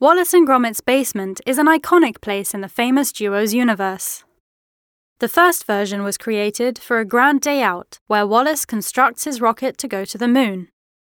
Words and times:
Wallace 0.00 0.32
and 0.32 0.46
Gromit's 0.46 0.80
basement 0.80 1.40
is 1.44 1.58
an 1.58 1.66
iconic 1.66 2.20
place 2.20 2.54
in 2.54 2.60
the 2.60 2.68
famous 2.68 3.10
duo's 3.10 3.52
universe. 3.52 4.22
The 5.18 5.26
first 5.26 5.64
version 5.64 6.04
was 6.04 6.16
created 6.16 6.78
for 6.78 7.00
a 7.00 7.04
grand 7.04 7.40
day 7.40 7.62
out 7.62 7.98
where 8.06 8.24
Wallace 8.24 8.64
constructs 8.64 9.24
his 9.24 9.40
rocket 9.40 9.76
to 9.78 9.88
go 9.88 10.04
to 10.04 10.16
the 10.16 10.28
moon. 10.28 10.68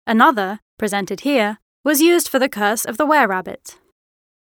Another, 0.05 0.59
presented 0.77 1.21
here, 1.21 1.57
was 1.83 1.99
used 1.99 2.29
for 2.29 2.37
the 2.37 2.47
curse 2.47 2.85
of 2.85 2.97
the 2.97 3.07
were 3.07 3.25
rabbit. 3.25 3.79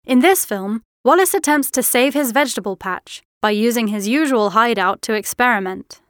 In 0.05 0.19
this 0.19 0.45
film, 0.45 0.83
Wallace 1.07 1.33
attempts 1.33 1.71
to 1.71 1.83
save 1.83 2.13
his 2.13 2.33
vegetable 2.33 2.77
patch 2.77 3.23
by 3.41 3.53
using 3.53 3.87
his 3.87 4.09
usual 4.09 4.51
hideout 4.51 5.01
to 5.03 5.15
experiment. 5.15 6.03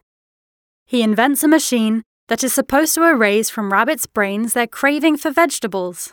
He 0.85 1.01
invents 1.01 1.41
a 1.41 1.47
machine 1.47 2.03
that 2.27 2.43
is 2.43 2.51
supposed 2.51 2.95
to 2.95 3.07
erase 3.07 3.49
from 3.49 3.71
rabbits' 3.71 4.07
brains 4.07 4.51
their 4.51 4.67
craving 4.67 5.15
for 5.15 5.31
vegetables. 5.31 6.11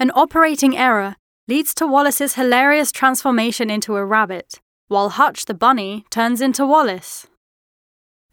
An 0.00 0.10
operating 0.16 0.76
error 0.76 1.14
leads 1.48 1.74
to 1.74 1.86
Wallace's 1.86 2.34
hilarious 2.34 2.92
transformation 2.92 3.70
into 3.70 3.96
a 3.96 4.04
rabbit, 4.04 4.60
while 4.88 5.08
Hutch 5.08 5.46
the 5.46 5.54
bunny 5.54 6.04
turns 6.10 6.42
into 6.42 6.66
Wallace. 6.66 7.26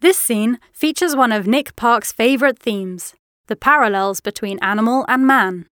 This 0.00 0.18
scene 0.18 0.60
features 0.72 1.16
one 1.16 1.32
of 1.32 1.46
Nick 1.46 1.74
Park's 1.74 2.12
favourite 2.12 2.58
themes 2.58 3.14
the 3.48 3.56
parallels 3.56 4.20
between 4.20 4.58
animal 4.58 5.04
and 5.08 5.24
man. 5.24 5.66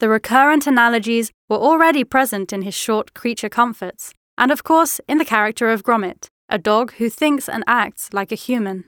The 0.00 0.08
recurrent 0.08 0.66
analogies 0.66 1.32
were 1.48 1.56
already 1.56 2.04
present 2.04 2.52
in 2.52 2.60
his 2.60 2.74
short 2.74 3.14
Creature 3.14 3.48
Comforts, 3.48 4.12
and 4.36 4.52
of 4.52 4.64
course 4.64 5.00
in 5.08 5.16
the 5.16 5.24
character 5.24 5.70
of 5.70 5.82
Gromit, 5.82 6.28
a 6.50 6.58
dog 6.58 6.92
who 6.94 7.08
thinks 7.08 7.48
and 7.48 7.64
acts 7.66 8.12
like 8.12 8.30
a 8.30 8.34
human. 8.36 8.84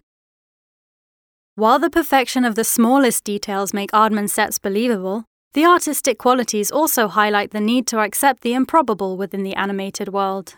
While 1.54 1.78
the 1.78 1.88
perfection 1.88 2.44
of 2.44 2.54
the 2.54 2.64
smallest 2.64 3.24
details 3.24 3.72
make 3.72 3.92
Aardman 3.92 4.28
sets 4.28 4.58
believable, 4.58 5.24
the 5.56 5.64
artistic 5.64 6.18
qualities 6.18 6.70
also 6.70 7.08
highlight 7.08 7.50
the 7.50 7.62
need 7.62 7.86
to 7.86 7.98
accept 8.00 8.42
the 8.42 8.52
improbable 8.52 9.16
within 9.16 9.42
the 9.42 9.54
animated 9.54 10.12
world. 10.12 10.56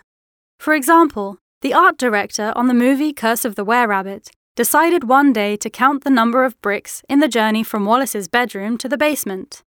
For 0.58 0.74
example, 0.74 1.38
the 1.62 1.72
art 1.72 1.96
director 1.96 2.52
on 2.56 2.66
the 2.66 2.74
movie 2.74 3.12
Curse 3.12 3.44
of 3.44 3.54
the 3.54 3.64
Were 3.64 3.86
Rabbit 3.86 4.32
decided 4.56 5.04
one 5.04 5.32
day 5.32 5.56
to 5.58 5.70
count 5.70 6.02
the 6.02 6.10
number 6.10 6.42
of 6.42 6.60
bricks 6.60 7.04
in 7.08 7.20
the 7.20 7.28
journey 7.28 7.62
from 7.62 7.84
Wallace's 7.84 8.26
bedroom 8.26 8.76
to 8.78 8.88
the 8.88 8.98
basement. 8.98 9.62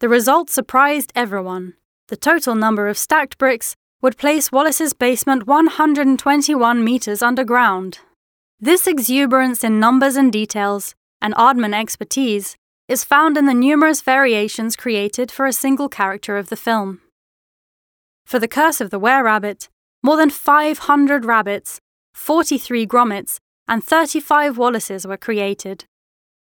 The 0.00 0.08
result 0.08 0.50
surprised 0.50 1.12
everyone. 1.14 1.74
The 2.08 2.16
total 2.16 2.56
number 2.56 2.88
of 2.88 2.98
stacked 2.98 3.38
bricks 3.38 3.76
would 4.02 4.18
place 4.18 4.50
Wallace's 4.50 4.92
basement 4.92 5.46
121 5.46 6.82
meters 6.82 7.22
underground. 7.22 8.00
This 8.58 8.88
exuberance 8.88 9.62
in 9.62 9.78
numbers 9.78 10.16
and 10.16 10.32
details, 10.32 10.96
and 11.22 11.32
Aardman 11.34 11.80
expertise, 11.80 12.56
is 12.88 13.04
found 13.04 13.36
in 13.36 13.46
the 13.46 13.54
numerous 13.54 14.00
variations 14.00 14.76
created 14.76 15.30
for 15.30 15.46
a 15.46 15.52
single 15.52 15.88
character 15.88 16.36
of 16.36 16.48
the 16.48 16.56
film. 16.56 17.00
For 18.26 18.38
The 18.38 18.48
Curse 18.48 18.80
of 18.80 18.90
the 18.90 18.98
Were 18.98 19.22
Rabbit, 19.22 19.68
more 20.02 20.16
than 20.16 20.30
500 20.30 21.24
rabbits, 21.24 21.80
43 22.14 22.86
Gromits, 22.86 23.38
and 23.66 23.82
35 23.82 24.58
Wallaces 24.58 25.06
were 25.06 25.16
created. 25.16 25.86